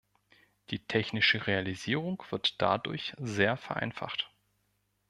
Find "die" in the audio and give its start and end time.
0.71-0.79